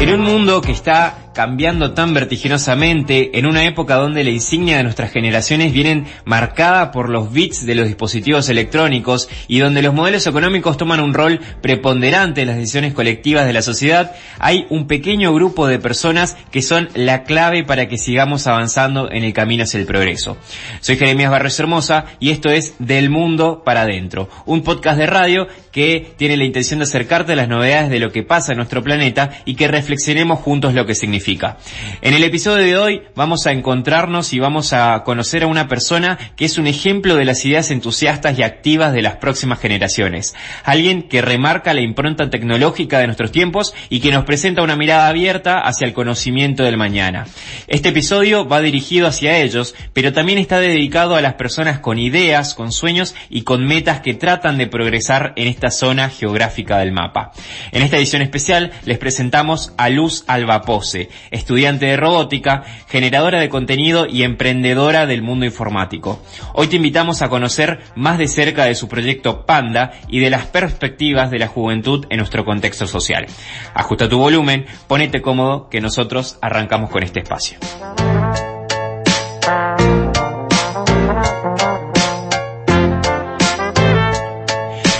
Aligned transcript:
En 0.00 0.12
un 0.12 0.20
mundo 0.20 0.60
que 0.60 0.72
está 0.72 1.24
cambiando 1.34 1.92
tan 1.92 2.14
vertiginosamente, 2.14 3.38
en 3.38 3.46
una 3.46 3.64
época 3.64 3.96
donde 3.96 4.24
la 4.24 4.30
insignia 4.30 4.76
de 4.76 4.84
nuestras 4.84 5.10
generaciones 5.10 5.72
vienen 5.72 6.06
marcada 6.24 6.90
por 6.92 7.10
los 7.10 7.32
bits 7.32 7.66
de 7.66 7.74
los 7.74 7.86
dispositivos 7.86 8.48
electrónicos 8.48 9.28
y 9.48 9.58
donde 9.58 9.82
los 9.82 9.92
modelos 9.92 10.26
económicos 10.26 10.76
toman 10.76 11.00
un 11.00 11.12
rol 11.12 11.40
preponderante 11.60 12.42
en 12.42 12.48
las 12.48 12.56
decisiones 12.56 12.94
colectivas 12.94 13.46
de 13.46 13.52
la 13.52 13.62
sociedad, 13.62 14.14
hay 14.38 14.66
un 14.70 14.86
pequeño 14.86 15.34
grupo 15.34 15.66
de 15.66 15.78
personas 15.78 16.36
que 16.50 16.62
son 16.62 16.88
la 16.94 17.24
clave 17.24 17.64
para 17.64 17.88
que 17.88 17.98
sigamos 17.98 18.46
avanzando 18.46 19.10
en 19.10 19.24
el 19.24 19.32
camino 19.32 19.64
hacia 19.64 19.80
el 19.80 19.86
progreso. 19.86 20.36
Soy 20.80 20.96
Jeremías 20.96 21.30
Barros 21.30 21.58
Hermosa 21.58 22.06
y 22.20 22.30
esto 22.30 22.48
es 22.50 22.74
Del 22.78 23.10
Mundo 23.10 23.62
para 23.64 23.82
Adentro, 23.82 24.28
un 24.46 24.62
podcast 24.62 24.98
de 24.98 25.06
radio 25.06 25.48
que 25.74 26.14
tiene 26.16 26.36
la 26.36 26.44
intención 26.44 26.78
de 26.78 26.84
acercarte 26.84 27.32
a 27.32 27.36
las 27.36 27.48
novedades 27.48 27.90
de 27.90 27.98
lo 27.98 28.12
que 28.12 28.22
pasa 28.22 28.52
en 28.52 28.58
nuestro 28.58 28.84
planeta 28.84 29.42
y 29.44 29.56
que 29.56 29.66
reflexionemos 29.66 30.38
juntos 30.38 30.72
lo 30.72 30.86
que 30.86 30.94
significa. 30.94 31.58
En 32.00 32.14
el 32.14 32.22
episodio 32.22 32.64
de 32.64 32.78
hoy 32.78 33.02
vamos 33.16 33.44
a 33.48 33.50
encontrarnos 33.50 34.32
y 34.32 34.38
vamos 34.38 34.72
a 34.72 35.02
conocer 35.04 35.42
a 35.42 35.48
una 35.48 35.66
persona 35.66 36.16
que 36.36 36.44
es 36.44 36.58
un 36.58 36.68
ejemplo 36.68 37.16
de 37.16 37.24
las 37.24 37.44
ideas 37.44 37.72
entusiastas 37.72 38.38
y 38.38 38.44
activas 38.44 38.92
de 38.92 39.02
las 39.02 39.16
próximas 39.16 39.58
generaciones. 39.58 40.36
Alguien 40.62 41.08
que 41.08 41.22
remarca 41.22 41.74
la 41.74 41.80
impronta 41.80 42.30
tecnológica 42.30 43.00
de 43.00 43.06
nuestros 43.06 43.32
tiempos 43.32 43.74
y 43.90 43.98
que 43.98 44.12
nos 44.12 44.24
presenta 44.24 44.62
una 44.62 44.76
mirada 44.76 45.08
abierta 45.08 45.58
hacia 45.58 45.88
el 45.88 45.92
conocimiento 45.92 46.62
del 46.62 46.76
mañana. 46.76 47.26
Este 47.66 47.88
episodio 47.88 48.46
va 48.46 48.60
dirigido 48.60 49.08
hacia 49.08 49.38
ellos, 49.38 49.74
pero 49.92 50.12
también 50.12 50.38
está 50.38 50.60
dedicado 50.60 51.16
a 51.16 51.20
las 51.20 51.34
personas 51.34 51.80
con 51.80 51.98
ideas, 51.98 52.54
con 52.54 52.70
sueños 52.70 53.16
y 53.28 53.42
con 53.42 53.66
metas 53.66 54.02
que 54.02 54.14
tratan 54.14 54.56
de 54.56 54.68
progresar 54.68 55.32
en 55.34 55.48
esta 55.48 55.63
zona 55.70 56.08
geográfica 56.08 56.78
del 56.78 56.92
mapa. 56.92 57.32
En 57.72 57.82
esta 57.82 57.96
edición 57.96 58.22
especial 58.22 58.72
les 58.84 58.98
presentamos 58.98 59.72
a 59.76 59.88
Luz 59.88 60.24
Albapose, 60.26 61.08
estudiante 61.30 61.86
de 61.86 61.96
robótica, 61.96 62.64
generadora 62.88 63.40
de 63.40 63.48
contenido 63.48 64.06
y 64.06 64.22
emprendedora 64.22 65.06
del 65.06 65.22
mundo 65.22 65.44
informático. 65.46 66.22
Hoy 66.52 66.68
te 66.68 66.76
invitamos 66.76 67.22
a 67.22 67.28
conocer 67.28 67.80
más 67.94 68.18
de 68.18 68.28
cerca 68.28 68.64
de 68.64 68.74
su 68.74 68.88
proyecto 68.88 69.46
Panda 69.46 69.92
y 70.08 70.20
de 70.20 70.30
las 70.30 70.46
perspectivas 70.46 71.30
de 71.30 71.38
la 71.38 71.48
juventud 71.48 72.06
en 72.10 72.18
nuestro 72.18 72.44
contexto 72.44 72.86
social. 72.86 73.26
Ajusta 73.74 74.08
tu 74.08 74.18
volumen, 74.18 74.66
ponete 74.86 75.20
cómodo 75.20 75.68
que 75.68 75.80
nosotros 75.80 76.38
arrancamos 76.40 76.90
con 76.90 77.02
este 77.02 77.20
espacio. 77.20 77.58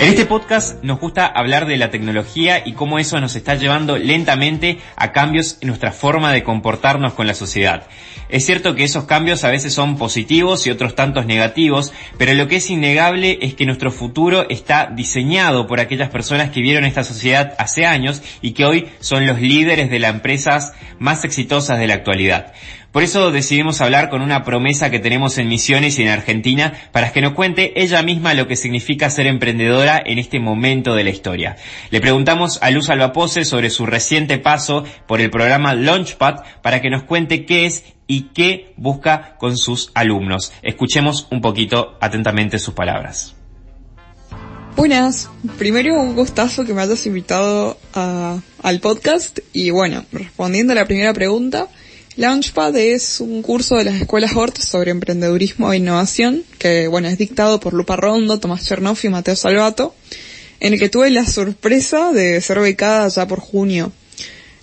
En 0.04 0.10
este 0.10 0.26
podcast 0.26 0.84
nos 0.84 1.00
gusta 1.00 1.24
hablar 1.24 1.64
de 1.64 1.78
la 1.78 1.88
tecnología 1.88 2.62
y 2.62 2.74
cómo 2.74 2.98
eso 2.98 3.18
nos 3.20 3.36
está 3.36 3.54
llevando 3.54 3.96
lentamente 3.96 4.78
a 4.96 5.12
cambios 5.12 5.56
en 5.62 5.68
nuestra 5.68 5.92
forma 5.92 6.30
de 6.30 6.42
comportarnos 6.42 7.14
con 7.14 7.26
la 7.26 7.32
sociedad. 7.32 7.86
Es 8.28 8.44
cierto 8.44 8.74
que 8.74 8.84
esos 8.84 9.04
cambios 9.04 9.44
a 9.44 9.50
veces 9.50 9.72
son 9.72 9.96
positivos 9.96 10.66
y 10.66 10.70
otros 10.70 10.94
tantos 10.94 11.24
negativos, 11.24 11.94
pero 12.18 12.34
lo 12.34 12.48
que 12.48 12.56
es 12.56 12.68
innegable 12.68 13.38
es 13.40 13.54
que 13.54 13.64
nuestro 13.64 13.90
futuro 13.90 14.46
está 14.50 14.90
diseñado 14.94 15.66
por 15.66 15.80
aquellas 15.80 16.10
personas 16.10 16.50
que 16.50 16.60
vieron 16.60 16.84
esta 16.84 17.02
sociedad 17.02 17.54
hace 17.58 17.86
años 17.86 18.22
y 18.42 18.52
que 18.52 18.66
hoy 18.66 18.90
son 19.00 19.26
los 19.26 19.40
líderes 19.40 19.88
de 19.88 20.00
las 20.00 20.12
empresas 20.12 20.74
más 20.98 21.24
exitosas 21.24 21.78
de 21.78 21.86
la 21.86 21.94
actualidad. 21.94 22.52
Por 22.94 23.02
eso 23.02 23.32
decidimos 23.32 23.80
hablar 23.80 24.08
con 24.08 24.22
una 24.22 24.44
promesa 24.44 24.88
que 24.88 25.00
tenemos 25.00 25.36
en 25.38 25.48
Misiones 25.48 25.98
y 25.98 26.02
en 26.02 26.10
Argentina 26.10 26.74
para 26.92 27.12
que 27.12 27.20
nos 27.20 27.32
cuente 27.32 27.82
ella 27.82 28.04
misma 28.04 28.34
lo 28.34 28.46
que 28.46 28.54
significa 28.54 29.10
ser 29.10 29.26
emprendedora 29.26 30.00
en 30.06 30.20
este 30.20 30.38
momento 30.38 30.94
de 30.94 31.02
la 31.02 31.10
historia. 31.10 31.56
Le 31.90 32.00
preguntamos 32.00 32.60
a 32.62 32.70
Luz 32.70 32.90
Albapose 32.90 33.44
sobre 33.44 33.70
su 33.70 33.84
reciente 33.84 34.38
paso 34.38 34.84
por 35.08 35.20
el 35.20 35.28
programa 35.30 35.74
Launchpad 35.74 36.44
para 36.62 36.80
que 36.80 36.88
nos 36.88 37.02
cuente 37.02 37.44
qué 37.46 37.66
es 37.66 37.82
y 38.06 38.28
qué 38.32 38.74
busca 38.76 39.34
con 39.38 39.56
sus 39.56 39.90
alumnos. 39.94 40.52
Escuchemos 40.62 41.26
un 41.32 41.40
poquito 41.40 41.98
atentamente 42.00 42.60
sus 42.60 42.74
palabras. 42.74 43.34
Buenas, 44.76 45.28
primero 45.58 46.00
un 46.00 46.14
gustazo 46.14 46.64
que 46.64 46.74
me 46.74 46.82
hayas 46.82 47.04
invitado 47.06 47.76
al 47.92 48.78
podcast 48.78 49.40
y 49.52 49.70
bueno, 49.70 50.04
respondiendo 50.12 50.74
a 50.74 50.76
la 50.76 50.86
primera 50.86 51.12
pregunta, 51.12 51.66
Launchpad 52.16 52.76
es 52.76 53.20
un 53.20 53.42
curso 53.42 53.74
de 53.74 53.84
las 53.84 54.00
escuelas 54.00 54.36
Hort 54.36 54.58
sobre 54.58 54.92
emprendedurismo 54.92 55.72
e 55.72 55.78
innovación, 55.78 56.44
que 56.58 56.86
bueno, 56.86 57.08
es 57.08 57.18
dictado 57.18 57.58
por 57.58 57.74
Lupa 57.74 57.96
Rondo, 57.96 58.38
Tomás 58.38 58.64
Chernoff 58.64 59.04
y 59.04 59.08
Mateo 59.08 59.34
Salvato, 59.34 59.96
en 60.60 60.74
el 60.74 60.78
que 60.78 60.88
tuve 60.88 61.10
la 61.10 61.26
sorpresa 61.26 62.12
de 62.12 62.40
ser 62.40 62.60
becada 62.60 63.08
ya 63.08 63.26
por 63.26 63.40
junio. 63.40 63.90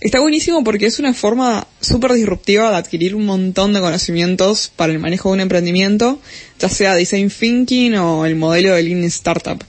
Está 0.00 0.20
buenísimo 0.20 0.64
porque 0.64 0.86
es 0.86 0.98
una 0.98 1.12
forma 1.12 1.66
súper 1.82 2.14
disruptiva 2.14 2.70
de 2.70 2.76
adquirir 2.76 3.14
un 3.14 3.26
montón 3.26 3.74
de 3.74 3.80
conocimientos 3.80 4.72
para 4.74 4.90
el 4.90 4.98
manejo 4.98 5.28
de 5.28 5.34
un 5.34 5.40
emprendimiento, 5.40 6.20
ya 6.58 6.70
sea 6.70 6.94
design 6.94 7.28
thinking 7.28 7.96
o 7.96 8.24
el 8.24 8.34
modelo 8.34 8.74
de 8.74 8.82
Lean 8.82 9.04
Startup. 9.04 9.62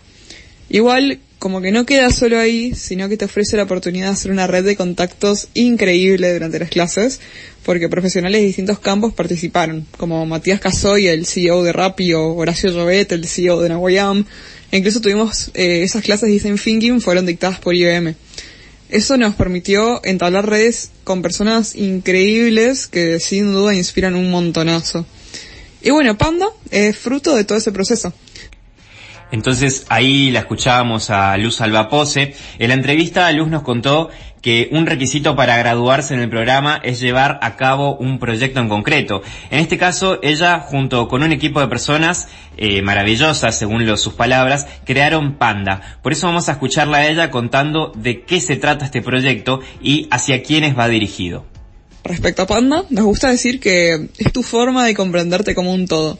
Igual, 0.69 1.19
como 1.43 1.59
que 1.59 1.73
no 1.73 1.85
queda 1.85 2.09
solo 2.09 2.39
ahí, 2.39 2.73
sino 2.73 3.09
que 3.09 3.17
te 3.17 3.25
ofrece 3.25 3.57
la 3.57 3.63
oportunidad 3.63 4.05
de 4.05 4.13
hacer 4.13 4.31
una 4.31 4.47
red 4.47 4.63
de 4.63 4.77
contactos 4.77 5.49
increíble 5.53 6.31
durante 6.31 6.57
las 6.57 6.69
clases, 6.69 7.19
porque 7.65 7.89
profesionales 7.89 8.39
de 8.39 8.47
distintos 8.47 8.79
campos 8.79 9.13
participaron, 9.13 9.85
como 9.97 10.25
Matías 10.25 10.61
Casoy, 10.61 11.07
el 11.07 11.25
CEO 11.25 11.61
de 11.63 11.73
Rappi, 11.73 12.13
o 12.13 12.33
Horacio 12.35 12.71
Llobet, 12.71 13.11
el 13.11 13.27
CEO 13.27 13.59
de 13.61 13.67
Nahuayam. 13.67 14.23
E 14.71 14.77
incluso 14.77 15.01
tuvimos 15.01 15.51
eh, 15.53 15.83
esas 15.83 16.01
clases 16.01 16.29
de 16.29 16.33
Design 16.35 16.57
Thinking 16.57 17.01
fueron 17.01 17.25
dictadas 17.25 17.59
por 17.59 17.75
IBM. 17.75 18.15
Eso 18.87 19.17
nos 19.17 19.35
permitió 19.35 19.99
entablar 20.05 20.49
redes 20.49 20.91
con 21.03 21.21
personas 21.21 21.75
increíbles 21.75 22.87
que 22.87 23.19
sin 23.19 23.51
duda 23.51 23.75
inspiran 23.75 24.15
un 24.15 24.31
montonazo. 24.31 25.05
Y 25.81 25.89
bueno, 25.89 26.17
Panda 26.17 26.47
es 26.71 26.97
fruto 26.97 27.35
de 27.35 27.43
todo 27.43 27.57
ese 27.57 27.73
proceso. 27.73 28.13
Entonces 29.33 29.87
ahí 29.89 30.29
la 30.29 30.41
escuchábamos 30.41 31.09
a 31.09 31.35
Luz 31.37 31.59
Albapose. 31.59 32.35
En 32.59 32.67
la 32.67 32.75
entrevista 32.75 33.31
Luz 33.31 33.49
nos 33.49 33.63
contó 33.63 34.11
que 34.43 34.69
un 34.71 34.85
requisito 34.85 35.35
para 35.35 35.57
graduarse 35.57 36.13
en 36.13 36.19
el 36.19 36.29
programa 36.29 36.79
es 36.83 36.99
llevar 36.99 37.39
a 37.41 37.55
cabo 37.55 37.95
un 37.95 38.19
proyecto 38.19 38.59
en 38.59 38.69
concreto. 38.69 39.23
En 39.49 39.57
este 39.57 39.79
caso, 39.79 40.19
ella, 40.21 40.59
junto 40.59 41.07
con 41.07 41.23
un 41.23 41.31
equipo 41.31 41.59
de 41.59 41.67
personas 41.67 42.27
eh, 42.57 42.83
maravillosas, 42.83 43.57
según 43.57 43.97
sus 43.97 44.13
palabras, 44.13 44.67
crearon 44.85 45.39
Panda. 45.39 45.97
Por 46.03 46.11
eso 46.13 46.27
vamos 46.27 46.47
a 46.47 46.51
escucharla 46.51 46.97
a 46.97 47.07
ella 47.07 47.31
contando 47.31 47.91
de 47.95 48.21
qué 48.25 48.39
se 48.39 48.55
trata 48.55 48.85
este 48.85 49.01
proyecto 49.01 49.61
y 49.81 50.07
hacia 50.11 50.43
quiénes 50.43 50.77
va 50.77 50.87
dirigido. 50.87 51.43
Respecto 52.03 52.43
a 52.43 52.47
Panda, 52.47 52.85
nos 52.91 53.05
gusta 53.05 53.31
decir 53.31 53.59
que 53.59 54.09
es 54.15 54.31
tu 54.31 54.43
forma 54.43 54.85
de 54.85 54.93
comprenderte 54.93 55.55
como 55.55 55.73
un 55.73 55.87
todo. 55.87 56.19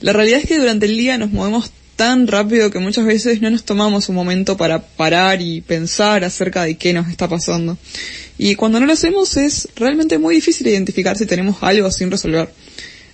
La 0.00 0.12
realidad 0.12 0.40
es 0.40 0.48
que 0.48 0.58
durante 0.58 0.84
el 0.84 0.98
día 0.98 1.16
nos 1.16 1.30
movemos 1.30 1.72
tan 1.96 2.26
rápido 2.26 2.70
que 2.70 2.78
muchas 2.78 3.04
veces 3.04 3.40
no 3.40 3.50
nos 3.50 3.64
tomamos 3.64 4.08
un 4.08 4.14
momento 4.14 4.56
para 4.56 4.80
parar 4.80 5.40
y 5.42 5.60
pensar 5.60 6.24
acerca 6.24 6.64
de 6.64 6.76
qué 6.76 6.92
nos 6.92 7.08
está 7.08 7.28
pasando. 7.28 7.78
Y 8.38 8.54
cuando 8.54 8.80
no 8.80 8.86
lo 8.86 8.92
hacemos 8.92 9.36
es 9.36 9.68
realmente 9.76 10.18
muy 10.18 10.34
difícil 10.34 10.66
identificar 10.66 11.16
si 11.16 11.26
tenemos 11.26 11.56
algo 11.62 11.90
sin 11.90 12.10
resolver. 12.10 12.50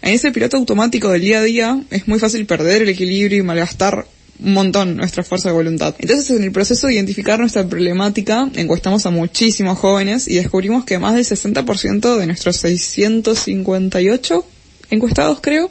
En 0.03 0.15
ese 0.15 0.31
piloto 0.31 0.57
automático 0.57 1.11
del 1.11 1.23
día 1.23 1.41
a 1.41 1.43
día 1.43 1.83
es 1.91 2.07
muy 2.07 2.19
fácil 2.19 2.47
perder 2.47 2.83
el 2.83 2.89
equilibrio 2.89 3.39
y 3.39 3.43
malgastar 3.43 4.07
un 4.41 4.53
montón 4.53 4.97
nuestra 4.97 5.25
fuerza 5.25 5.49
de 5.49 5.55
voluntad. 5.55 5.95
Entonces 5.99 6.31
en 6.31 6.45
el 6.45 6.53
proceso 6.53 6.87
de 6.87 6.95
identificar 6.95 7.41
nuestra 7.41 7.67
problemática 7.67 8.49
encuestamos 8.55 9.05
a 9.07 9.11
muchísimos 9.11 9.79
jóvenes 9.79 10.29
y 10.29 10.37
descubrimos 10.37 10.85
que 10.85 10.99
más 10.99 11.15
del 11.15 11.25
60% 11.25 12.17
de 12.17 12.27
nuestros 12.27 12.57
658 12.59 14.47
encuestados 14.91 15.41
creo, 15.41 15.71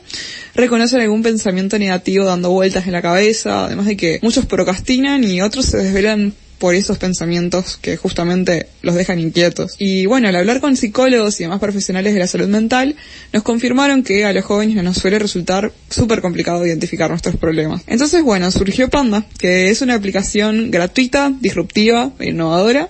reconocen 0.55 1.01
algún 1.01 1.23
pensamiento 1.23 1.77
negativo 1.79 2.25
dando 2.25 2.51
vueltas 2.51 2.85
en 2.85 2.93
la 2.93 3.01
cabeza, 3.01 3.65
además 3.65 3.85
de 3.85 3.97
que 3.97 4.19
muchos 4.21 4.45
procrastinan 4.45 5.23
y 5.23 5.41
otros 5.41 5.65
se 5.65 5.77
desvelan 5.77 6.33
por 6.57 6.75
esos 6.75 6.97
pensamientos 6.97 7.77
que 7.81 7.97
justamente 7.97 8.67
los 8.81 8.95
dejan 8.95 9.19
inquietos. 9.19 9.75
Y 9.77 10.05
bueno, 10.05 10.27
al 10.27 10.35
hablar 10.35 10.59
con 10.59 10.75
psicólogos 10.75 11.39
y 11.39 11.43
demás 11.43 11.59
profesionales 11.59 12.13
de 12.13 12.19
la 12.19 12.27
salud 12.27 12.47
mental, 12.47 12.95
nos 13.31 13.43
confirmaron 13.43 14.03
que 14.03 14.25
a 14.25 14.33
los 14.33 14.45
jóvenes 14.45 14.83
nos 14.83 14.97
suele 14.97 15.19
resultar 15.19 15.71
súper 15.89 16.21
complicado 16.21 16.65
identificar 16.65 17.09
nuestros 17.09 17.35
problemas. 17.35 17.83
Entonces, 17.87 18.23
bueno, 18.23 18.49
surgió 18.51 18.89
Panda, 18.89 19.25
que 19.37 19.69
es 19.69 19.81
una 19.81 19.95
aplicación 19.95 20.71
gratuita, 20.71 21.31
disruptiva 21.39 22.11
e 22.19 22.29
innovadora, 22.29 22.89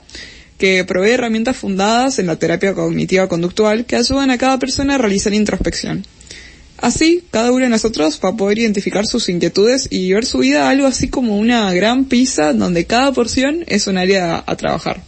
que 0.57 0.83
provee 0.85 1.11
herramientas 1.11 1.57
fundadas 1.57 2.19
en 2.19 2.27
la 2.27 2.37
terapia 2.37 2.73
cognitiva 2.73 3.27
conductual 3.27 3.85
que 3.85 3.95
ayudan 3.95 4.31
a 4.31 4.37
cada 4.37 4.57
persona 4.57 4.95
a 4.95 4.97
realizar 4.97 5.33
introspección. 5.33 6.05
Así, 6.77 7.23
cada 7.31 7.51
uno 7.51 7.65
de 7.65 7.69
nosotros 7.69 8.19
va 8.23 8.29
a 8.29 8.35
poder 8.37 8.59
identificar 8.59 9.07
sus 9.07 9.29
inquietudes 9.29 9.87
y 9.89 10.13
ver 10.13 10.25
su 10.25 10.39
vida 10.39 10.69
algo 10.69 10.85
así 10.85 11.09
como 11.09 11.37
una 11.37 11.73
gran 11.73 12.05
pizza 12.05 12.53
donde 12.53 12.85
cada 12.85 13.11
porción 13.11 13.63
es 13.67 13.87
un 13.87 13.97
área 13.97 14.43
a, 14.45 14.55
trabajar. 14.55 15.01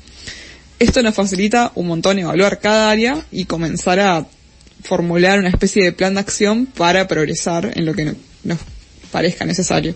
Esto 0.80 1.04
nos 1.04 1.14
facilita 1.14 1.72
un 1.76 1.88
montón 1.88 2.18
evaluar 2.18 2.60
cada 2.60 2.90
área 2.90 3.24
y 3.32 3.46
comenzar 3.46 4.00
a 4.00 4.26
formular 4.84 5.40
una 5.40 5.50
especie 5.50 5.84
de 5.84 5.92
plan 5.92 6.16
de 6.16 6.22
acción 6.22 6.66
para 6.66 7.08
progresar 7.08 7.72
en 7.76 7.86
lo 7.86 7.94
que 7.94 8.16
nos 8.44 8.58
parezca 9.12 9.46
necesario. 9.46 9.94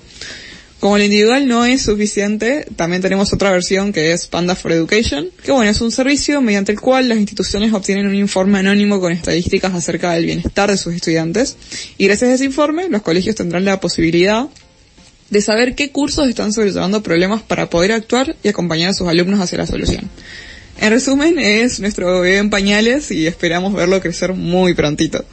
Como 0.84 0.98
el 0.98 1.04
individual 1.04 1.48
no 1.48 1.64
es 1.64 1.84
suficiente, 1.84 2.66
también 2.76 3.02
tenemos 3.02 3.32
otra 3.32 3.52
versión 3.52 3.94
que 3.94 4.12
es 4.12 4.28
Panda 4.28 4.54
for 4.54 4.70
Education, 4.74 5.30
que 5.42 5.54
bueno, 5.54 5.72
es 5.72 5.80
un 5.80 5.94
servicio 5.94 6.42
mediante 6.42 6.74
el 6.74 6.82
cual 6.82 7.08
las 7.08 7.20
instituciones 7.20 7.72
obtienen 7.72 8.06
un 8.06 8.16
informe 8.16 8.60
anónimo 8.60 9.00
con 9.00 9.14
estadísticas 9.14 9.74
acerca 9.74 10.12
del 10.12 10.26
bienestar 10.26 10.70
de 10.70 10.76
sus 10.76 10.94
estudiantes 10.94 11.56
y 11.98 12.08
gracias 12.08 12.32
a 12.32 12.34
ese 12.34 12.44
informe 12.44 12.90
los 12.90 13.02
colegios 13.02 13.34
tendrán 13.34 13.64
la 13.64 13.80
posibilidad 13.80 14.50
de 15.30 15.42
saber 15.42 15.74
qué 15.76 15.90
cursos 15.90 16.28
están 16.28 16.52
sobrellevando 16.52 17.02
problemas 17.02 17.42
para 17.42 17.70
poder 17.70 17.94
actuar 17.94 18.36
y 18.44 18.50
acompañar 18.50 18.90
a 18.90 18.94
sus 18.94 19.08
alumnos 19.08 19.40
hacia 19.40 19.60
la 19.60 19.68
solución. 19.68 20.10
En 20.82 20.90
resumen, 20.90 21.40
es 21.40 21.80
nuestro 21.80 22.20
bebé 22.20 22.40
en 22.40 22.50
pañales 22.50 23.10
y 23.10 23.26
esperamos 23.26 23.74
verlo 23.74 24.02
crecer 24.02 24.34
muy 24.34 24.74
prontito. 24.74 25.24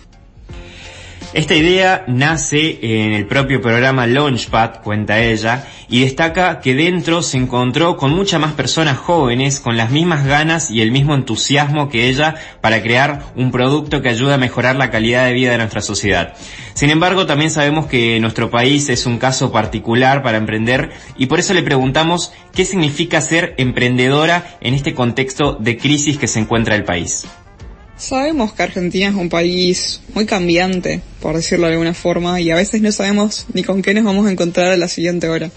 Esta 1.32 1.54
idea 1.54 2.02
nace 2.08 2.80
en 2.82 3.12
el 3.12 3.24
propio 3.24 3.60
programa 3.60 4.04
Launchpad, 4.08 4.82
cuenta 4.82 5.20
ella, 5.20 5.64
y 5.88 6.00
destaca 6.00 6.58
que 6.58 6.74
dentro 6.74 7.22
se 7.22 7.36
encontró 7.36 7.96
con 7.96 8.12
muchas 8.12 8.40
más 8.40 8.54
personas 8.54 8.98
jóvenes 8.98 9.60
con 9.60 9.76
las 9.76 9.92
mismas 9.92 10.26
ganas 10.26 10.72
y 10.72 10.80
el 10.80 10.90
mismo 10.90 11.14
entusiasmo 11.14 11.88
que 11.88 12.08
ella 12.08 12.34
para 12.60 12.82
crear 12.82 13.26
un 13.36 13.52
producto 13.52 14.02
que 14.02 14.08
ayude 14.08 14.34
a 14.34 14.38
mejorar 14.38 14.74
la 14.74 14.90
calidad 14.90 15.24
de 15.24 15.32
vida 15.32 15.52
de 15.52 15.58
nuestra 15.58 15.82
sociedad. 15.82 16.34
Sin 16.74 16.90
embargo, 16.90 17.26
también 17.26 17.52
sabemos 17.52 17.86
que 17.86 18.18
nuestro 18.18 18.50
país 18.50 18.88
es 18.88 19.06
un 19.06 19.18
caso 19.18 19.52
particular 19.52 20.24
para 20.24 20.38
emprender 20.38 20.90
y 21.16 21.26
por 21.26 21.38
eso 21.38 21.54
le 21.54 21.62
preguntamos 21.62 22.32
qué 22.52 22.64
significa 22.64 23.20
ser 23.20 23.54
emprendedora 23.56 24.58
en 24.60 24.74
este 24.74 24.94
contexto 24.94 25.56
de 25.60 25.76
crisis 25.76 26.18
que 26.18 26.26
se 26.26 26.40
encuentra 26.40 26.74
el 26.74 26.82
país. 26.82 27.24
Sabemos 28.00 28.55
que 28.55 28.62
Argentina 28.62 29.08
es 29.11 29.14
un 29.14 29.29
país 29.29 30.00
muy 30.14 30.25
cambiante, 30.25 31.02
por 31.20 31.37
decirlo 31.37 31.67
de 31.67 31.75
alguna 31.75 31.93
forma, 31.93 32.41
y 32.41 32.50
a 32.50 32.56
veces 32.56 32.81
no 32.81 32.91
sabemos 32.93 33.44
ni 33.52 33.62
con 33.62 33.82
qué 33.82 33.93
nos 33.93 34.05
vamos 34.05 34.26
a 34.26 34.32
encontrar 34.32 34.69
a 34.69 34.79
la 34.79 34.88
siguiente 34.88 35.29
hora. 35.29 35.50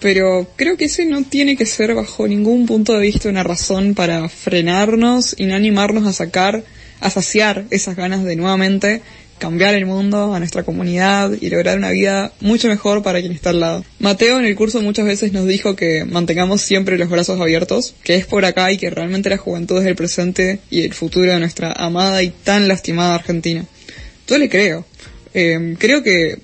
Pero 0.00 0.48
creo 0.56 0.78
que 0.78 0.86
ese 0.86 1.04
no 1.04 1.24
tiene 1.24 1.58
que 1.58 1.66
ser 1.66 1.94
bajo 1.94 2.26
ningún 2.26 2.64
punto 2.64 2.94
de 2.94 3.02
vista 3.02 3.28
una 3.28 3.42
razón 3.42 3.94
para 3.94 4.30
frenarnos 4.30 5.34
y 5.38 5.44
no 5.44 5.54
animarnos 5.54 6.06
a 6.06 6.14
sacar, 6.14 6.64
a 7.00 7.10
saciar 7.10 7.66
esas 7.68 7.96
ganas 7.96 8.24
de 8.24 8.36
nuevamente 8.36 9.02
cambiar 9.38 9.74
el 9.74 9.86
mundo, 9.86 10.34
a 10.34 10.38
nuestra 10.38 10.62
comunidad 10.62 11.32
y 11.40 11.50
lograr 11.50 11.76
una 11.76 11.90
vida 11.90 12.32
mucho 12.40 12.68
mejor 12.68 13.02
para 13.02 13.20
quien 13.20 13.32
está 13.32 13.50
al 13.50 13.60
lado. 13.60 13.84
Mateo 13.98 14.38
en 14.38 14.44
el 14.44 14.56
curso 14.56 14.80
muchas 14.80 15.06
veces 15.06 15.32
nos 15.32 15.46
dijo 15.46 15.76
que 15.76 16.04
mantengamos 16.04 16.60
siempre 16.60 16.98
los 16.98 17.10
brazos 17.10 17.40
abiertos, 17.40 17.94
que 18.02 18.16
es 18.16 18.26
por 18.26 18.44
acá 18.44 18.70
y 18.72 18.78
que 18.78 18.90
realmente 18.90 19.30
la 19.30 19.36
juventud 19.36 19.80
es 19.80 19.86
el 19.86 19.96
presente 19.96 20.60
y 20.70 20.82
el 20.82 20.94
futuro 20.94 21.32
de 21.32 21.40
nuestra 21.40 21.72
amada 21.72 22.22
y 22.22 22.30
tan 22.30 22.68
lastimada 22.68 23.14
Argentina. 23.14 23.64
Yo 24.26 24.38
le 24.38 24.48
creo. 24.48 24.86
Eh, 25.34 25.76
creo 25.78 26.02
que 26.02 26.38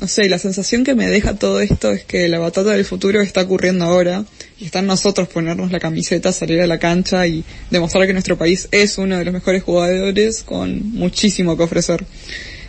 no 0.00 0.08
sé, 0.08 0.30
la 0.30 0.38
sensación 0.38 0.82
que 0.82 0.94
me 0.94 1.08
deja 1.08 1.34
todo 1.34 1.60
esto 1.60 1.90
es 1.92 2.04
que 2.04 2.26
la 2.28 2.38
batalla 2.38 2.70
del 2.70 2.86
futuro 2.86 3.20
está 3.20 3.42
ocurriendo 3.42 3.84
ahora 3.84 4.24
y 4.58 4.64
está 4.64 4.78
en 4.78 4.86
nosotros 4.86 5.28
ponernos 5.28 5.70
la 5.70 5.78
camiseta, 5.78 6.32
salir 6.32 6.62
a 6.62 6.66
la 6.66 6.78
cancha 6.78 7.26
y 7.26 7.44
demostrar 7.70 8.06
que 8.06 8.14
nuestro 8.14 8.38
país 8.38 8.66
es 8.70 8.96
uno 8.96 9.18
de 9.18 9.26
los 9.26 9.34
mejores 9.34 9.62
jugadores 9.62 10.42
con 10.42 10.92
muchísimo 10.92 11.54
que 11.54 11.64
ofrecer. 11.64 12.06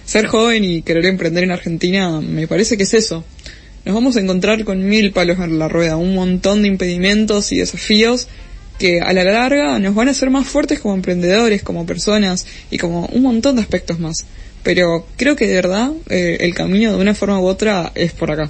Ser 0.05 0.27
joven 0.27 0.65
y 0.65 0.81
querer 0.81 1.05
emprender 1.05 1.45
en 1.45 1.51
Argentina 1.51 2.19
me 2.19 2.47
parece 2.47 2.75
que 2.75 2.83
es 2.83 2.93
eso. 2.93 3.23
Nos 3.85 3.95
vamos 3.95 4.17
a 4.17 4.19
encontrar 4.19 4.65
con 4.65 4.85
mil 4.85 5.13
palos 5.13 5.39
en 5.39 5.57
la 5.57 5.69
rueda, 5.69 5.95
un 5.95 6.13
montón 6.13 6.63
de 6.63 6.67
impedimentos 6.67 7.53
y 7.53 7.59
desafíos 7.59 8.27
que 8.77 8.99
a 8.99 9.13
la 9.13 9.23
larga 9.23 9.79
nos 9.79 9.95
van 9.95 10.09
a 10.09 10.11
hacer 10.11 10.31
más 10.31 10.47
fuertes 10.47 10.81
como 10.81 10.95
emprendedores, 10.95 11.63
como 11.63 11.85
personas 11.85 12.45
y 12.69 12.77
como 12.77 13.05
un 13.05 13.21
montón 13.21 13.55
de 13.55 13.61
aspectos 13.61 13.99
más 13.99 14.25
pero 14.63 15.05
creo 15.17 15.35
que 15.35 15.47
de 15.47 15.55
verdad 15.55 15.91
eh, 16.09 16.37
el 16.41 16.53
camino 16.53 16.91
de 16.91 17.01
una 17.01 17.13
forma 17.15 17.39
u 17.39 17.45
otra 17.45 17.91
es 17.95 18.13
por 18.13 18.31
acá. 18.31 18.49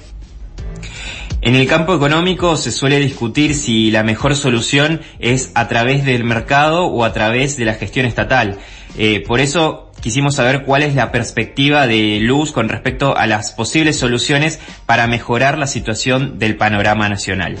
En 1.40 1.56
el 1.56 1.66
campo 1.66 1.94
económico 1.94 2.56
se 2.56 2.70
suele 2.70 3.00
discutir 3.00 3.56
si 3.56 3.90
la 3.90 4.04
mejor 4.04 4.36
solución 4.36 5.00
es 5.18 5.50
a 5.54 5.66
través 5.66 6.04
del 6.04 6.22
mercado 6.22 6.86
o 6.86 7.04
a 7.04 7.12
través 7.12 7.56
de 7.56 7.64
la 7.64 7.74
gestión 7.74 8.06
estatal. 8.06 8.60
Eh, 8.96 9.24
por 9.26 9.40
eso 9.40 9.90
quisimos 10.00 10.36
saber 10.36 10.64
cuál 10.64 10.84
es 10.84 10.94
la 10.94 11.10
perspectiva 11.10 11.88
de 11.88 12.20
Luz 12.20 12.52
con 12.52 12.68
respecto 12.68 13.16
a 13.16 13.26
las 13.26 13.50
posibles 13.52 13.96
soluciones 13.96 14.60
para 14.86 15.08
mejorar 15.08 15.58
la 15.58 15.66
situación 15.66 16.38
del 16.38 16.56
panorama 16.56 17.08
nacional. 17.08 17.58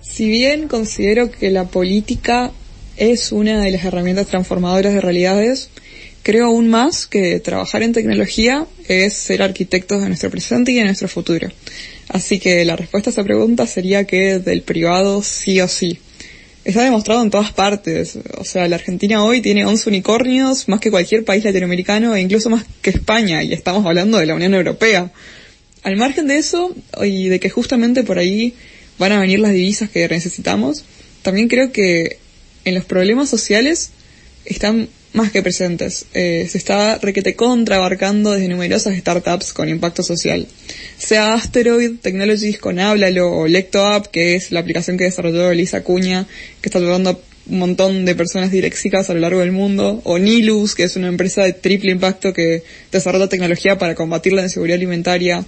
Si 0.00 0.28
bien 0.28 0.66
considero 0.68 1.30
que 1.30 1.50
la 1.50 1.64
política 1.64 2.50
es 2.96 3.32
una 3.32 3.60
de 3.60 3.72
las 3.72 3.84
herramientas 3.84 4.28
transformadoras 4.28 4.94
de 4.94 5.00
realidades, 5.00 5.70
Creo 6.24 6.46
aún 6.46 6.68
más 6.68 7.06
que 7.06 7.38
trabajar 7.38 7.82
en 7.82 7.92
tecnología 7.92 8.66
es 8.88 9.12
ser 9.12 9.42
arquitectos 9.42 10.00
de 10.00 10.08
nuestro 10.08 10.30
presente 10.30 10.72
y 10.72 10.76
de 10.76 10.84
nuestro 10.84 11.06
futuro. 11.06 11.50
Así 12.08 12.38
que 12.38 12.64
la 12.64 12.76
respuesta 12.76 13.10
a 13.10 13.12
esa 13.12 13.24
pregunta 13.24 13.66
sería 13.66 14.04
que 14.04 14.38
del 14.38 14.62
privado 14.62 15.22
sí 15.22 15.60
o 15.60 15.68
sí. 15.68 15.98
Está 16.64 16.82
demostrado 16.82 17.22
en 17.22 17.28
todas 17.28 17.52
partes. 17.52 18.18
O 18.38 18.44
sea, 18.44 18.66
la 18.68 18.76
Argentina 18.76 19.22
hoy 19.22 19.42
tiene 19.42 19.66
11 19.66 19.86
unicornios, 19.90 20.66
más 20.66 20.80
que 20.80 20.90
cualquier 20.90 21.26
país 21.26 21.44
latinoamericano 21.44 22.16
e 22.16 22.22
incluso 22.22 22.48
más 22.48 22.64
que 22.80 22.88
España, 22.88 23.42
y 23.42 23.52
estamos 23.52 23.84
hablando 23.84 24.16
de 24.16 24.24
la 24.24 24.34
Unión 24.34 24.54
Europea. 24.54 25.12
Al 25.82 25.96
margen 25.96 26.26
de 26.26 26.38
eso, 26.38 26.74
y 27.02 27.28
de 27.28 27.38
que 27.38 27.50
justamente 27.50 28.02
por 28.02 28.18
ahí 28.18 28.54
van 28.98 29.12
a 29.12 29.20
venir 29.20 29.40
las 29.40 29.52
divisas 29.52 29.90
que 29.90 30.08
necesitamos, 30.08 30.86
también 31.20 31.48
creo 31.48 31.70
que 31.70 32.16
en 32.64 32.74
los 32.74 32.86
problemas 32.86 33.28
sociales 33.28 33.90
están 34.46 34.88
más 35.14 35.30
que 35.30 35.42
presentes. 35.42 36.06
Eh, 36.12 36.46
se 36.50 36.58
está 36.58 36.98
requete 36.98 37.34
contra 37.34 37.76
abarcando 37.76 38.32
desde 38.32 38.48
numerosas 38.48 38.98
startups 38.98 39.52
con 39.52 39.68
impacto 39.68 40.02
social. 40.02 40.46
Sea 40.98 41.34
Asteroid 41.34 42.00
Technologies 42.02 42.58
con 42.58 42.78
Háblalo 42.78 43.30
o 43.30 43.46
LectoApp, 43.46 44.08
que 44.08 44.34
es 44.34 44.50
la 44.50 44.60
aplicación 44.60 44.98
que 44.98 45.04
desarrolló 45.04 45.50
Elisa 45.50 45.82
Cuña, 45.82 46.26
que 46.60 46.68
está 46.68 46.78
ayudando 46.78 47.10
a 47.10 47.18
un 47.46 47.58
montón 47.58 48.04
de 48.04 48.14
personas 48.14 48.50
diléxicas 48.50 49.08
a 49.08 49.14
lo 49.14 49.20
largo 49.20 49.40
del 49.40 49.52
mundo, 49.52 50.00
o 50.04 50.18
Nilus, 50.18 50.74
que 50.74 50.82
es 50.82 50.96
una 50.96 51.08
empresa 51.08 51.44
de 51.44 51.52
triple 51.52 51.92
impacto 51.92 52.32
que 52.32 52.62
desarrolla 52.90 53.28
tecnología 53.28 53.78
para 53.78 53.94
combatir 53.94 54.32
la 54.32 54.42
inseguridad 54.42 54.76
alimentaria. 54.76 55.44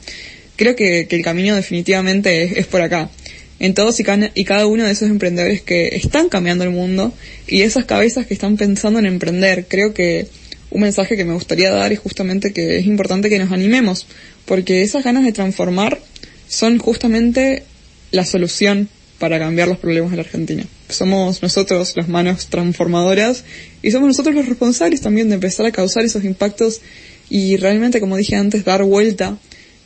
Creo 0.56 0.76
que, 0.76 1.08
el 1.10 1.22
camino 1.22 1.56
definitivamente 1.56 2.60
es 2.60 2.66
por 2.66 2.82
acá 2.82 3.10
en 3.58 3.74
todos 3.74 3.98
y 4.00 4.04
cada, 4.44 4.66
uno 4.66 4.84
de 4.84 4.90
esos 4.90 5.08
emprendedores 5.08 5.62
que 5.62 5.88
están 5.88 6.28
cambiando 6.28 6.64
el 6.64 6.70
mundo 6.70 7.12
y 7.46 7.62
esas 7.62 7.84
cabezas 7.84 8.26
que 8.26 8.34
están 8.34 8.56
pensando 8.56 8.98
en 8.98 9.06
emprender. 9.06 9.66
Creo 9.68 9.94
que 9.94 10.28
un 10.70 10.82
mensaje 10.82 11.16
que 11.16 11.24
me 11.24 11.32
gustaría 11.32 11.70
dar 11.70 11.92
es 11.92 11.98
justamente 11.98 12.52
que 12.52 12.78
es 12.78 12.86
importante 12.86 13.30
que 13.30 13.38
nos 13.38 13.52
animemos, 13.52 14.06
porque 14.44 14.82
esas 14.82 15.04
ganas 15.04 15.24
de 15.24 15.32
transformar 15.32 16.00
son 16.48 16.78
justamente 16.78 17.62
la 18.10 18.24
solución 18.24 18.88
para 19.18 19.38
cambiar 19.38 19.68
los 19.68 19.78
problemas 19.78 20.10
de 20.10 20.18
la 20.18 20.22
Argentina. 20.22 20.66
Somos 20.90 21.42
nosotros 21.42 21.96
las 21.96 22.08
manos 22.08 22.48
transformadoras 22.48 23.44
y 23.82 23.90
somos 23.90 24.08
nosotros 24.08 24.34
los 24.34 24.46
responsables 24.46 25.00
también 25.00 25.28
de 25.28 25.36
empezar 25.36 25.64
a 25.64 25.72
causar 25.72 26.04
esos 26.04 26.24
impactos 26.24 26.82
y 27.30 27.56
realmente, 27.56 28.00
como 28.00 28.16
dije 28.16 28.36
antes, 28.36 28.64
dar 28.64 28.84
vuelta 28.84 29.38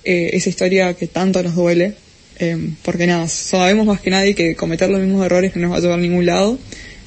eh, 0.04 0.30
esa 0.32 0.48
historia 0.48 0.94
que 0.94 1.06
tanto 1.06 1.42
nos 1.42 1.54
duele 1.54 1.94
eh, 2.40 2.70
porque 2.82 3.06
nada, 3.06 3.28
sabemos 3.28 3.86
más 3.86 4.00
que 4.00 4.10
nadie 4.10 4.34
que 4.34 4.56
cometer 4.56 4.88
los 4.90 5.00
mismos 5.00 5.24
errores 5.24 5.54
no 5.56 5.62
nos 5.62 5.72
va 5.72 5.76
a 5.76 5.80
llevar 5.80 5.98
a 5.98 6.02
ningún 6.02 6.24
lado 6.26 6.58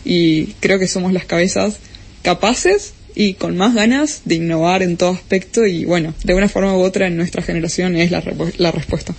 y 0.05 0.53
creo 0.59 0.77
que 0.77 0.87
somos 0.87 1.11
las 1.11 1.25
cabezas 1.25 1.77
capaces 2.21 2.93
y 3.15 3.33
con 3.33 3.57
más 3.57 3.73
ganas 3.73 4.21
de 4.25 4.35
innovar 4.35 4.83
en 4.83 4.95
todo 4.95 5.11
aspecto 5.11 5.65
y 5.65 5.85
bueno, 5.85 6.13
de 6.23 6.35
una 6.35 6.49
forma 6.49 6.77
u 6.77 6.81
otra 6.81 7.07
en 7.07 7.17
nuestra 7.17 7.41
generación 7.41 7.95
es 7.95 8.11
la, 8.11 8.23
la 8.57 8.71
respuesta. 8.71 9.15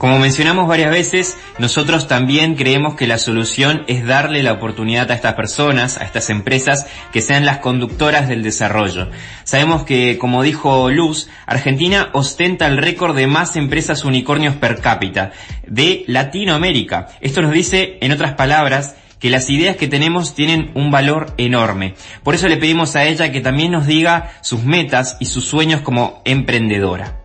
Como 0.00 0.18
mencionamos 0.18 0.66
varias 0.66 0.90
veces, 0.90 1.36
nosotros 1.58 2.08
también 2.08 2.54
creemos 2.54 2.94
que 2.94 3.06
la 3.06 3.18
solución 3.18 3.84
es 3.86 4.06
darle 4.06 4.42
la 4.42 4.52
oportunidad 4.52 5.10
a 5.10 5.14
estas 5.14 5.34
personas, 5.34 5.98
a 5.98 6.04
estas 6.04 6.30
empresas, 6.30 6.86
que 7.12 7.20
sean 7.20 7.44
las 7.44 7.58
conductoras 7.58 8.26
del 8.26 8.42
desarrollo. 8.42 9.10
Sabemos 9.44 9.84
que, 9.84 10.16
como 10.16 10.42
dijo 10.42 10.88
Luz, 10.88 11.28
Argentina 11.44 12.08
ostenta 12.14 12.66
el 12.66 12.78
récord 12.78 13.14
de 13.14 13.26
más 13.26 13.56
empresas 13.56 14.06
unicornios 14.06 14.54
per 14.56 14.80
cápita 14.80 15.32
de 15.66 16.04
Latinoamérica. 16.06 17.08
Esto 17.20 17.42
nos 17.42 17.52
dice, 17.52 17.98
en 18.00 18.12
otras 18.12 18.32
palabras, 18.32 18.94
que 19.18 19.28
las 19.28 19.50
ideas 19.50 19.76
que 19.76 19.86
tenemos 19.86 20.34
tienen 20.34 20.70
un 20.74 20.90
valor 20.90 21.34
enorme. 21.36 21.92
Por 22.22 22.34
eso 22.34 22.48
le 22.48 22.56
pedimos 22.56 22.96
a 22.96 23.04
ella 23.04 23.30
que 23.30 23.42
también 23.42 23.72
nos 23.72 23.86
diga 23.86 24.30
sus 24.40 24.64
metas 24.64 25.18
y 25.20 25.26
sus 25.26 25.44
sueños 25.44 25.82
como 25.82 26.22
emprendedora. 26.24 27.19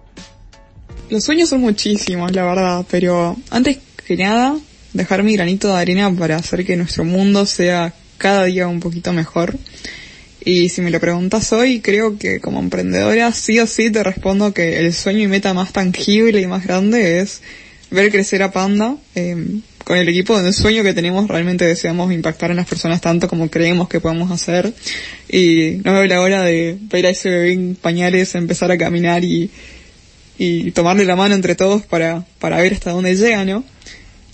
Los 1.09 1.23
sueños 1.23 1.49
son 1.49 1.61
muchísimos, 1.61 2.31
la 2.33 2.43
verdad, 2.43 2.85
pero 2.89 3.37
antes 3.51 3.77
que 4.07 4.17
nada, 4.17 4.57
dejar 4.93 5.23
mi 5.23 5.33
granito 5.33 5.67
de 5.67 5.75
arena 5.75 6.11
para 6.11 6.37
hacer 6.37 6.65
que 6.65 6.75
nuestro 6.75 7.03
mundo 7.03 7.45
sea 7.45 7.93
cada 8.17 8.45
día 8.45 8.67
un 8.67 8.79
poquito 8.79 9.13
mejor. 9.13 9.55
Y 10.43 10.69
si 10.69 10.81
me 10.81 10.91
lo 10.91 10.99
preguntas 10.99 11.51
hoy, 11.53 11.79
creo 11.79 12.17
que 12.17 12.39
como 12.39 12.59
emprendedora 12.59 13.31
sí 13.31 13.59
o 13.59 13.67
sí 13.67 13.91
te 13.91 14.03
respondo 14.03 14.53
que 14.53 14.79
el 14.79 14.93
sueño 14.93 15.21
y 15.21 15.27
meta 15.27 15.53
más 15.53 15.73
tangible 15.73 16.41
y 16.41 16.47
más 16.47 16.63
grande 16.63 17.19
es 17.19 17.41
ver 17.91 18.11
crecer 18.11 18.43
a 18.43 18.51
Panda. 18.51 18.95
Em, 19.15 19.61
con 19.83 19.97
el 19.97 20.09
equipo 20.09 20.41
de 20.41 20.53
sueño 20.53 20.81
que 20.83 20.93
tenemos 20.93 21.27
realmente 21.27 21.65
deseamos 21.65 22.11
impactar 22.11 22.49
en 22.49 22.57
las 22.57 22.67
personas 22.67 23.01
tanto 23.01 23.27
como 23.27 23.49
creemos 23.49 23.87
que 23.87 23.99
podemos 23.99 24.31
hacer. 24.31 24.73
Y 25.29 25.81
no 25.83 25.93
veo 25.93 26.05
la 26.05 26.21
hora 26.21 26.43
de 26.43 26.77
ver 26.79 27.05
a 27.05 27.09
ese 27.09 27.29
bebé 27.29 27.53
en 27.53 27.75
pañales 27.75 28.33
empezar 28.35 28.71
a 28.71 28.77
caminar 28.77 29.23
y 29.23 29.51
y 30.37 30.71
tomarle 30.71 31.05
la 31.05 31.15
mano 31.15 31.35
entre 31.35 31.55
todos 31.55 31.83
para, 31.83 32.25
para 32.39 32.61
ver 32.61 32.73
hasta 32.73 32.91
dónde 32.91 33.15
llega, 33.15 33.45
¿no? 33.45 33.63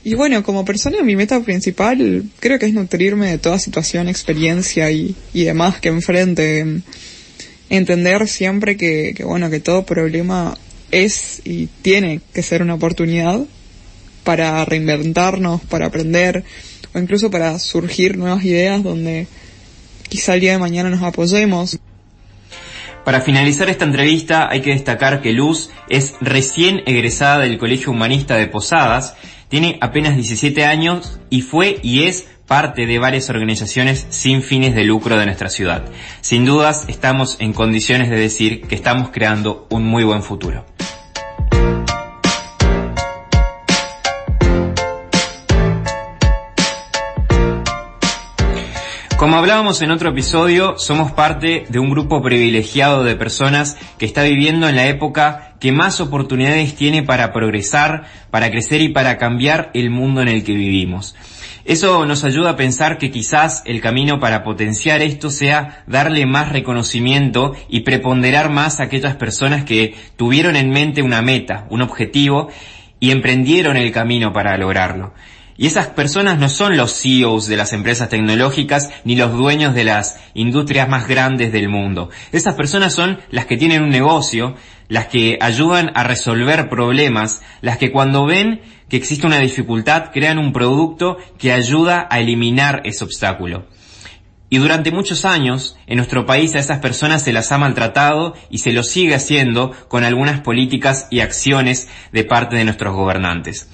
Y 0.03 0.15
bueno, 0.15 0.41
como 0.41 0.65
persona 0.65 1.03
mi 1.03 1.15
meta 1.15 1.39
principal 1.41 2.23
creo 2.39 2.57
que 2.57 2.65
es 2.65 2.73
nutrirme 2.73 3.27
de 3.27 3.37
toda 3.37 3.59
situación, 3.59 4.09
experiencia 4.09 4.89
y, 4.91 5.15
y 5.33 5.43
demás 5.43 5.79
que 5.79 5.89
enfrente. 5.89 6.81
Entender 7.69 8.27
siempre 8.27 8.75
que, 8.75 9.13
que, 9.15 9.23
bueno, 9.23 9.49
que 9.49 9.59
todo 9.59 9.85
problema 9.85 10.57
es 10.89 11.41
y 11.45 11.67
tiene 11.81 12.19
que 12.33 12.43
ser 12.43 12.61
una 12.61 12.73
oportunidad 12.73 13.41
para 14.23 14.65
reinventarnos, 14.65 15.61
para 15.61 15.85
aprender 15.85 16.43
o 16.93 16.99
incluso 16.99 17.31
para 17.31 17.57
surgir 17.59 18.17
nuevas 18.17 18.43
ideas 18.43 18.83
donde 18.83 19.27
quizá 20.09 20.33
el 20.33 20.41
día 20.41 20.51
de 20.53 20.57
mañana 20.57 20.89
nos 20.89 21.01
apoyemos. 21.01 21.79
Para 23.03 23.21
finalizar 23.21 23.67
esta 23.69 23.85
entrevista 23.85 24.47
hay 24.49 24.61
que 24.61 24.71
destacar 24.71 25.21
que 25.21 25.33
Luz 25.33 25.71
es 25.89 26.13
recién 26.21 26.83
egresada 26.85 27.39
del 27.39 27.57
Colegio 27.57 27.91
Humanista 27.91 28.35
de 28.35 28.47
Posadas, 28.47 29.15
tiene 29.49 29.79
apenas 29.81 30.15
17 30.15 30.65
años 30.65 31.19
y 31.29 31.41
fue 31.41 31.79
y 31.81 32.03
es 32.03 32.27
parte 32.47 32.85
de 32.85 32.99
varias 32.99 33.29
organizaciones 33.29 34.05
sin 34.09 34.43
fines 34.43 34.75
de 34.75 34.83
lucro 34.83 35.17
de 35.17 35.25
nuestra 35.25 35.49
ciudad. 35.49 35.85
Sin 36.21 36.45
dudas 36.45 36.85
estamos 36.89 37.37
en 37.39 37.53
condiciones 37.53 38.09
de 38.09 38.19
decir 38.19 38.61
que 38.67 38.75
estamos 38.75 39.09
creando 39.09 39.67
un 39.69 39.83
muy 39.83 40.03
buen 40.03 40.21
futuro. 40.21 40.65
Como 49.21 49.37
hablábamos 49.37 49.83
en 49.83 49.91
otro 49.91 50.09
episodio, 50.09 50.79
somos 50.79 51.11
parte 51.11 51.67
de 51.69 51.77
un 51.77 51.91
grupo 51.91 52.23
privilegiado 52.23 53.03
de 53.03 53.15
personas 53.15 53.77
que 53.99 54.07
está 54.07 54.23
viviendo 54.23 54.67
en 54.67 54.75
la 54.75 54.87
época 54.87 55.53
que 55.59 55.71
más 55.71 56.01
oportunidades 56.01 56.73
tiene 56.73 57.03
para 57.03 57.31
progresar, 57.31 58.05
para 58.31 58.49
crecer 58.49 58.81
y 58.81 58.89
para 58.89 59.19
cambiar 59.19 59.69
el 59.75 59.91
mundo 59.91 60.23
en 60.23 60.27
el 60.27 60.43
que 60.43 60.55
vivimos. 60.55 61.15
Eso 61.65 62.03
nos 62.07 62.23
ayuda 62.23 62.49
a 62.49 62.55
pensar 62.55 62.97
que 62.97 63.11
quizás 63.11 63.61
el 63.67 63.79
camino 63.79 64.19
para 64.19 64.43
potenciar 64.43 65.03
esto 65.03 65.29
sea 65.29 65.83
darle 65.85 66.25
más 66.25 66.51
reconocimiento 66.51 67.53
y 67.69 67.81
preponderar 67.81 68.49
más 68.49 68.79
a 68.79 68.85
aquellas 68.85 69.17
personas 69.17 69.65
que 69.65 69.93
tuvieron 70.15 70.55
en 70.55 70.71
mente 70.71 71.03
una 71.03 71.21
meta, 71.21 71.67
un 71.69 71.83
objetivo 71.83 72.49
y 72.99 73.11
emprendieron 73.11 73.77
el 73.77 73.91
camino 73.91 74.33
para 74.33 74.57
lograrlo. 74.57 75.13
Y 75.61 75.67
esas 75.67 75.89
personas 75.89 76.39
no 76.39 76.49
son 76.49 76.75
los 76.75 76.91
CEOs 76.91 77.45
de 77.45 77.55
las 77.55 77.71
empresas 77.71 78.09
tecnológicas 78.09 78.89
ni 79.03 79.15
los 79.15 79.31
dueños 79.31 79.75
de 79.75 79.83
las 79.83 80.19
industrias 80.33 80.89
más 80.89 81.07
grandes 81.07 81.51
del 81.51 81.69
mundo. 81.69 82.09
Esas 82.31 82.55
personas 82.55 82.95
son 82.95 83.19
las 83.29 83.45
que 83.45 83.57
tienen 83.57 83.83
un 83.83 83.91
negocio, 83.91 84.55
las 84.87 85.05
que 85.05 85.37
ayudan 85.39 85.91
a 85.93 86.03
resolver 86.03 86.67
problemas, 86.67 87.43
las 87.61 87.77
que 87.77 87.91
cuando 87.91 88.25
ven 88.25 88.61
que 88.89 88.97
existe 88.97 89.27
una 89.27 89.37
dificultad 89.37 90.09
crean 90.11 90.39
un 90.39 90.51
producto 90.51 91.17
que 91.37 91.53
ayuda 91.53 92.07
a 92.09 92.19
eliminar 92.19 92.81
ese 92.83 93.03
obstáculo. 93.03 93.67
Y 94.49 94.57
durante 94.57 94.91
muchos 94.91 95.25
años, 95.25 95.77
en 95.85 95.97
nuestro 95.97 96.25
país 96.25 96.55
a 96.55 96.59
esas 96.59 96.79
personas 96.79 97.21
se 97.21 97.33
las 97.33 97.51
ha 97.51 97.59
maltratado 97.59 98.33
y 98.49 98.57
se 98.57 98.73
lo 98.73 98.81
sigue 98.81 99.13
haciendo 99.13 99.73
con 99.89 100.05
algunas 100.05 100.41
políticas 100.41 101.05
y 101.11 101.19
acciones 101.19 101.87
de 102.11 102.23
parte 102.23 102.55
de 102.55 102.65
nuestros 102.65 102.95
gobernantes. 102.95 103.69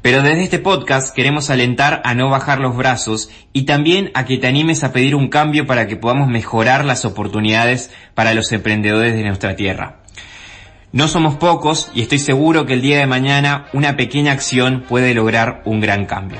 Pero 0.00 0.22
desde 0.22 0.44
este 0.44 0.58
podcast 0.60 1.14
queremos 1.14 1.50
alentar 1.50 2.02
a 2.04 2.14
no 2.14 2.30
bajar 2.30 2.60
los 2.60 2.76
brazos 2.76 3.30
y 3.52 3.62
también 3.62 4.10
a 4.14 4.24
que 4.24 4.38
te 4.38 4.46
animes 4.46 4.84
a 4.84 4.92
pedir 4.92 5.16
un 5.16 5.28
cambio 5.28 5.66
para 5.66 5.88
que 5.88 5.96
podamos 5.96 6.28
mejorar 6.28 6.84
las 6.84 7.04
oportunidades 7.04 7.90
para 8.14 8.32
los 8.32 8.52
emprendedores 8.52 9.14
de 9.14 9.24
nuestra 9.24 9.56
tierra. 9.56 9.96
No 10.92 11.08
somos 11.08 11.34
pocos 11.34 11.90
y 11.94 12.02
estoy 12.02 12.20
seguro 12.20 12.64
que 12.64 12.74
el 12.74 12.80
día 12.80 12.98
de 12.98 13.06
mañana 13.06 13.66
una 13.72 13.96
pequeña 13.96 14.32
acción 14.32 14.84
puede 14.88 15.14
lograr 15.14 15.62
un 15.64 15.80
gran 15.80 16.06
cambio. 16.06 16.38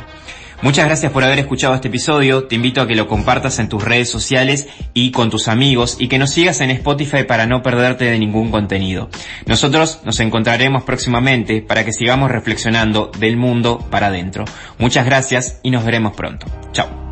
Muchas 0.60 0.86
gracias 0.86 1.12
por 1.12 1.22
haber 1.22 1.38
escuchado 1.38 1.74
este 1.74 1.86
episodio, 1.86 2.44
te 2.44 2.56
invito 2.56 2.80
a 2.80 2.88
que 2.88 2.96
lo 2.96 3.06
compartas 3.06 3.60
en 3.60 3.68
tus 3.68 3.84
redes 3.84 4.10
sociales 4.10 4.68
y 4.92 5.12
con 5.12 5.30
tus 5.30 5.46
amigos 5.46 5.96
y 6.00 6.08
que 6.08 6.18
nos 6.18 6.30
sigas 6.30 6.60
en 6.60 6.70
Spotify 6.70 7.22
para 7.22 7.46
no 7.46 7.62
perderte 7.62 8.06
de 8.06 8.18
ningún 8.18 8.50
contenido. 8.50 9.08
Nosotros 9.46 10.00
nos 10.04 10.18
encontraremos 10.18 10.82
próximamente 10.82 11.62
para 11.62 11.84
que 11.84 11.92
sigamos 11.92 12.32
reflexionando 12.32 13.12
del 13.18 13.36
mundo 13.36 13.78
para 13.90 14.08
adentro. 14.08 14.44
Muchas 14.78 15.06
gracias 15.06 15.60
y 15.62 15.70
nos 15.70 15.84
veremos 15.84 16.14
pronto. 16.14 16.46
Chao. 16.72 17.07